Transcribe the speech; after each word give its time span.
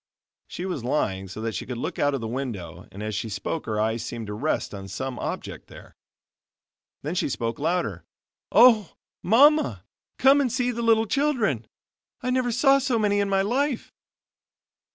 She 0.47 0.65
was 0.65 0.83
lying 0.83 1.27
so 1.27 1.41
that 1.41 1.53
she 1.53 1.67
could 1.67 1.77
look 1.77 1.99
out 1.99 2.15
of 2.15 2.21
the 2.21 2.27
window 2.27 2.87
and 2.91 3.03
as 3.03 3.13
she 3.13 3.29
spoke 3.29 3.67
her 3.67 3.79
eyes 3.79 4.03
seemed 4.03 4.25
to 4.25 4.33
rest 4.33 4.73
on 4.73 4.87
some 4.87 5.19
object 5.19 5.67
there. 5.67 5.95
Then 7.03 7.13
she 7.13 7.29
spoke 7.29 7.59
louder; 7.59 8.03
"OH, 8.51 8.95
MAMMA, 9.21 9.85
COME 10.17 10.41
AND 10.41 10.51
SEE 10.51 10.71
THE 10.71 10.81
LITTLE 10.81 11.05
CHILDREN! 11.05 11.67
I 12.19 12.31
never 12.31 12.51
saw 12.51 12.79
so 12.79 12.97
many 12.97 13.19
in 13.19 13.29
my 13.29 13.43
life." 13.43 13.93